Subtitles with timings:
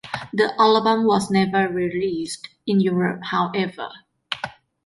[0.33, 3.87] The album was never released in Europe, however.